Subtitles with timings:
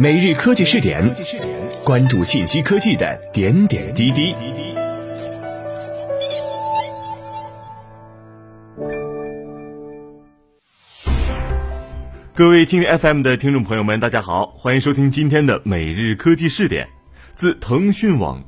[0.00, 1.12] 每日科技试点，
[1.84, 4.32] 关注信息科技的点点滴滴。
[12.32, 16.86] 各位今日 FM 的听众朋友们，大家好，欢迎收听今天的每日科技试点，
[17.32, 18.44] 自腾讯网。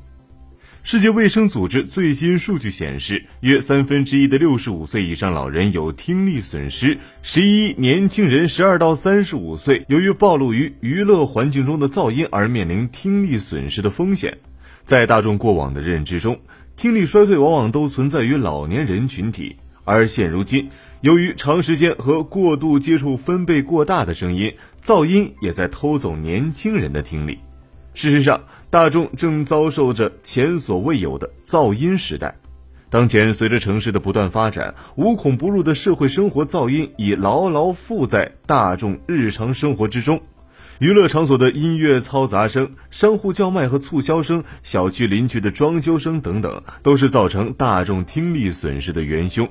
[0.82, 14.38] 世界卫生组织最新数据显示，约三分之一的六十五岁以上老人有听力损失，十一年轻人十二到三十五岁由于暴露于娱乐环境中的噪音而面临听力损失的风险。
[14.82, 16.40] 在大众过往的认知中，
[16.76, 20.71] 听力衰退往往都存在于老年人群体，而现如今，
[21.02, 27.38] 由于长时间和过度接触分贝过大的声音，噪音也在偷走年轻人的听力。
[27.93, 32.36] 事实上，大众正遭受着前所未有的噪音时代。
[32.89, 40.20] 当前，随着城市的不断发展，无孔不入的社会生活噪音已牢牢附在大众日常生活之中。
[40.78, 49.46] 娱乐场所的音乐嘈杂声、商户叫卖和促销声、小区邻居的装修声等等，都是造成大众听力损失的元凶。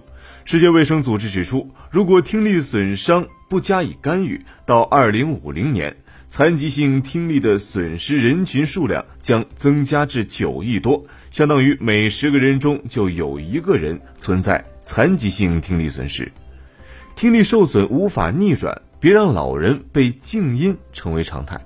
[0.45, 5.95] 世界卫生组织指出，如果听力损伤不加以干预，到二零五零年，
[6.27, 16.31] 残疾性听力的损失人群数量将增加至九亿多，相当于每十个人中就有一个人存在残疾性听力损失。
[17.15, 21.59] 听力受损无法逆转，别让老人被静音成为常态。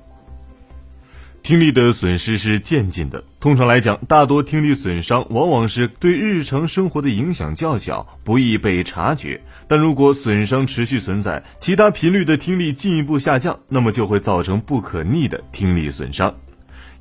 [1.43, 3.21] 听力的损失是渐进的。
[3.41, 9.41] 通常来讲，大多听力损伤往往是对日常生活的影响较小，不易被察觉。
[9.67, 16.33] 但如果损伤持续存在，其他频率的听力进一步下降，那么就会造成不可逆的听力损伤。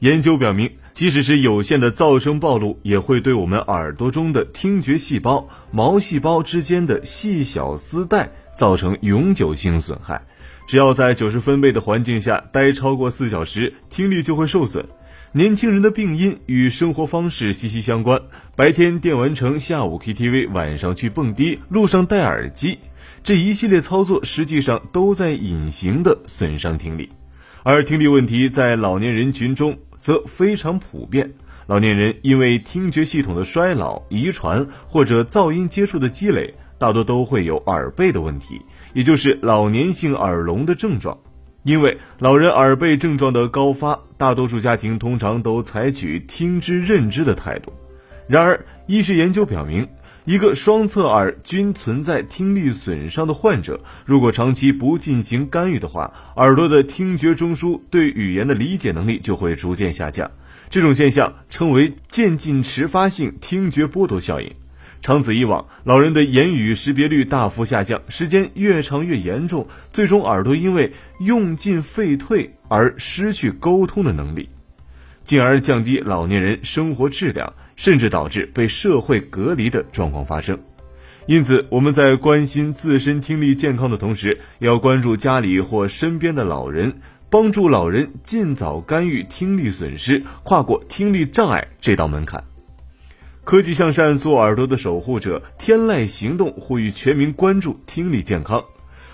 [0.01, 10.23] 研究表明，即使是有限的噪声暴露，也会对我们耳朵中的听觉细胞、毛细胞之间的细小丝带造成永久性损害。
[10.67, 14.87] 只要在九十分贝的环境下待超过四小时，听力就会受损。
[15.35, 18.21] 年轻人的病因与生活方式息息相关，
[18.55, 22.78] 白天电玩城，下午 KTV，晚上去蹦迪，路上戴耳机，
[23.25, 27.09] 这一系列操作实际上都在隐形的损伤听力。
[27.62, 31.33] 而听力问题在老年人群中则非常普遍。
[31.67, 38.60] 老年人因为听觉系统的衰老、遗传或者噪音接触的积累，大多都会有耳背的问题。
[38.93, 41.16] 也就是老年性耳聋的症状，
[41.62, 47.72] 因为老人耳背症状的高发，大多数家庭通常都采取听之任之的态度。
[48.26, 49.88] 然而，医学研究表明，
[50.25, 60.28] 一个双侧耳均存在听力损伤的患者，如果长期不进行干预的话，耳朵的听觉中枢对语言的理解能力就会逐渐下降。
[60.69, 64.53] 这种现象称为渐进迟发性听觉剥夺效应。
[65.03, 74.49] 长此以往，老人的言语识别率大幅下降，时间越长越严重，最终耳朵因为用进废退而失去沟通的能力，
[75.25, 80.57] 进而降低老年人生活质量，甚至导致被社会隔离的状况发生。
[81.27, 86.95] 因此，我们在关心自身听力健康的同时，要关注家里或身边的老人，
[87.29, 92.45] 帮助老人尽早干预听力损失，跨过听力障碍这道门槛。
[93.44, 95.42] 科技向善，做耳朵的守护者。
[95.58, 98.64] 天籁行动呼吁全民关注听力健康。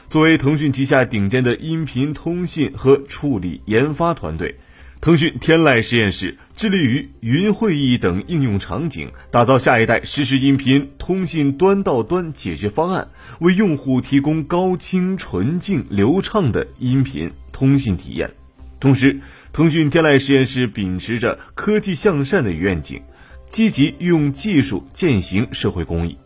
[0.08, 4.56] 作为腾讯旗下顶尖的音频通信和处理研发团队，
[5.00, 13.08] 腾讯天籁实验室致力于云会议等应用场景，打造下一代实时音频通信端到端解决方案，
[13.40, 18.30] 为用户提供高清、纯净、流畅的音频通信体验。
[18.78, 19.20] 同时，
[19.54, 23.02] 腾讯天籁实验室秉持着科技向善的愿景。
[23.48, 26.16] 积极用技术践行社会公益。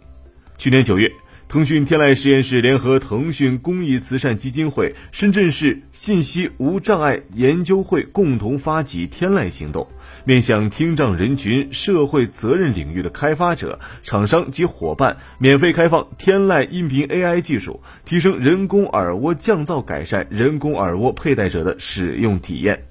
[0.58, 1.10] 去年九月，
[1.48, 9.86] 腾讯天籁实验室联合腾讯公益慈善基金会、深圳市信息无障碍研究会共同发起“天籁行动”，
[10.24, 22.82] 面向听障人群、社会责任领域的开发者、厂商及伙伴，免费开放天籁音频 AI 技术，提升人工耳蜗降噪，改善人工耳蜗佩戴者的使用体验，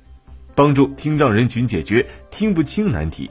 [0.55, 3.29] 帮助听障人群解决听不清难题。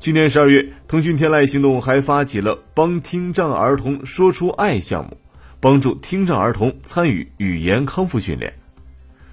[0.00, 5.18] 去年十二月，腾讯天籁行动还发起了帮听障儿童说出爱项目，
[5.60, 8.54] 帮助听障儿童参与语言康复训练。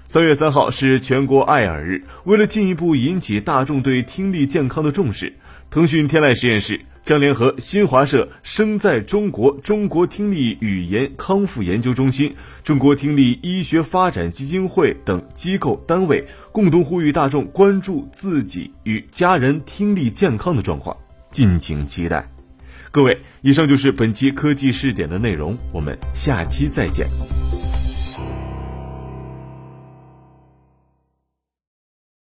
[0.06, 5.34] 三月三号是全国爱耳日，为了进一步引起大众对听力健康的重视，
[5.70, 6.80] 腾讯天籁实验室。
[7.02, 20.96] 将联合新华社、生在中国中国听力语言康复研究中心、中国听力医学发展基金会等机构单位，共同呼吁大众关注自己与家人听力健康的状况，
[21.30, 22.28] 敬请期待。
[22.90, 27.06] 各位，以上就是本期科技试点的内容，我们下期再见。